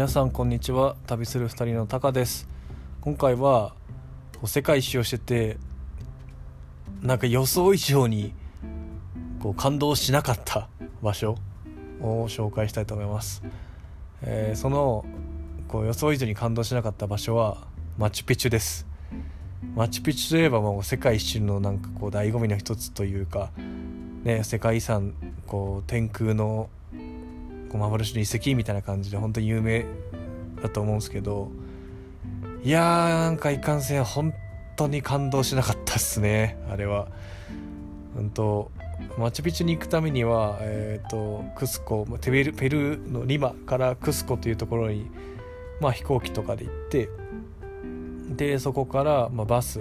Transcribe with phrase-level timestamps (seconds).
[0.00, 0.96] 皆さんこんにちは。
[1.06, 2.48] 旅する2人のタカです。
[3.02, 3.74] 今回は
[4.46, 5.58] 世界一周をしてて
[7.02, 8.32] なんか予想以上に
[9.42, 10.70] こう感動しなかった
[11.02, 11.36] 場所
[12.00, 13.42] を紹介したいと思います、
[14.22, 15.04] えーその
[15.68, 17.66] こう予想以上に感動しなかった場所は
[17.98, 18.86] マチュピチュです。
[19.76, 23.50] マチュピチュといえばもう世界一周のなんかこう醍醐味の一つというか
[24.24, 25.12] ね世界遺産
[25.46, 26.70] こう天空の
[27.70, 29.86] こう幻の遺跡みたいな感じで本当に有名
[30.62, 31.50] だと思うんですけど
[32.62, 34.34] いやーなんかいかんせん本
[34.76, 37.08] 当に感動しなかったっすねあれは。
[38.14, 38.70] 本当
[39.18, 45.06] マチュピチュに行くためには、えー、とクスコまあペルペルーのリマからクスコというところに、
[45.80, 47.08] まあ、飛行機とかで行って
[48.28, 49.80] でそこから、まあ、バス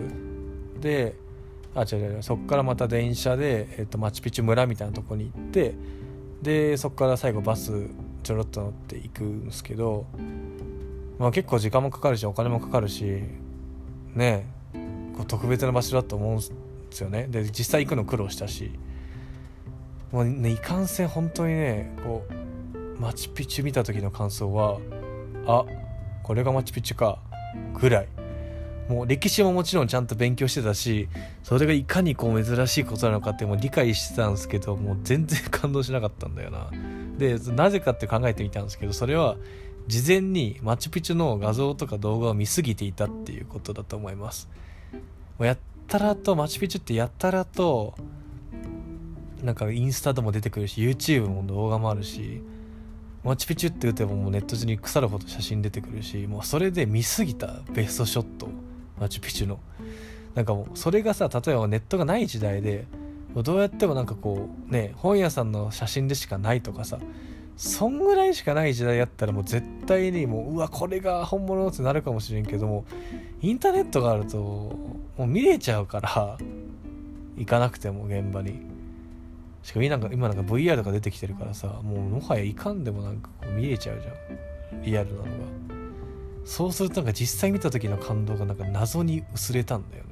[0.79, 1.15] で
[1.75, 5.75] あ違う違うそこからまた電車で、えー、とマチュピチュ村みたいなとこに行って
[6.41, 7.89] でそこから最後バス
[8.23, 10.05] ちょろっと乗っていくんですけど、
[11.17, 13.23] まあ、結構時間もかかるしお金もかかるし
[14.15, 14.47] ね
[15.15, 16.43] こう特別な場所だと思うんで
[16.91, 17.27] すよね。
[17.29, 18.71] で実際行くの苦労したし。
[20.11, 22.25] もうねいかんせん本当にねこ
[22.97, 24.79] うマチュピチュ見た時の感想は
[25.45, 25.65] あ
[26.23, 27.19] これがマチュピチュか
[27.79, 28.18] ぐらい。
[28.89, 31.07] もう歴史ももちろんちゃんと勉強してたし
[31.43, 36.71] それがいかにこう珍しいことなのかってもう理解してたんですけどもう全然感動しなかったんだよな。
[37.19, 39.37] でなぜかって考えてみたんですけどそれは
[39.85, 44.49] 事前にマチュピチュの画像とか動画を見すぎていたっていうことだと思います。
[45.37, 47.93] もうやったらとマチュピチュってやったらと
[49.43, 52.41] なんかインスタでも出てくるし YouTube も動画もあるし
[53.23, 58.49] マチュピチュって打てばもうネット上に腐るほど写真出てくるしもうそれで見すぎたベストショット。
[58.99, 59.59] マチュピチュの。
[60.35, 62.85] なんかもうそれがさ例えばネットがない時代で
[63.35, 66.99] どうやってもなんかこうね本屋さんの写真でしかないとかさ
[67.57, 72.85] そんぐらいしかない時代やったらもう絶対にもううわこれが本物ってなるかもしれんけども
[73.41, 76.37] インターネットがあるともう見れちゃうから
[77.37, 78.67] 行かなくても現場に。
[79.61, 84.81] しかもなんか今なんか VR とか出てきてるからさもうもはやいかんでもなんかこう見れちゃうじゃん。
[84.83, 85.78] リアルなのが。
[86.49, 90.09] そうするとなんか実際見た時の感動がなんか謎に薄れたんだよね。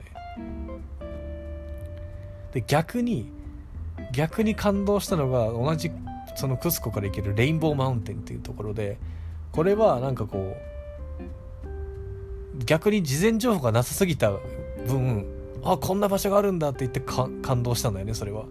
[2.53, 3.31] で逆に
[4.13, 5.91] 逆に感動したのが同じ
[6.35, 8.99] そのクスコから行けるレインボーマウンテンっていうところで
[9.51, 10.55] これはなんかこ
[12.53, 14.31] う逆に事前情報がなさすぎた
[14.85, 15.25] 分
[15.63, 18.45] あこんな場所があるんだって言って感動したんだよねそれは。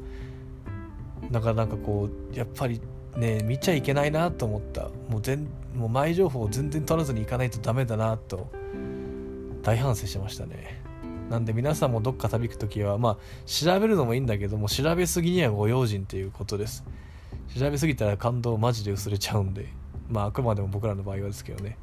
[1.31, 2.81] だからなんかこうやっぱり
[3.17, 4.89] ね見ちゃいけないなと思った。
[5.09, 8.51] もう全もう前情報を全然取らずに行かないとダメだなと。
[9.63, 10.83] 大反省しましたね。
[11.29, 13.17] なんで皆さんもどっか旅行く時はまあ
[13.47, 16.85] 調べるのもいいんだけども調べすぎにはご用心ということです。
[17.59, 19.67] 調べすぎたら感動マジで薄れちゃうんで
[20.09, 21.79] まああくまでも僕らの場合はですけどね。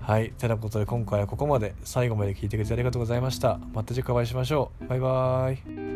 [0.00, 0.32] はい。
[0.32, 1.76] てなことで今回はここまで。
[1.84, 3.60] 最後まで聞いてくれてありがとうございました。
[3.72, 4.88] また次回お会いしましょう。
[4.88, 5.91] バイバーイ。